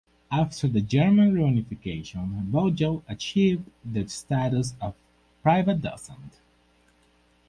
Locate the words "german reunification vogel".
0.81-3.03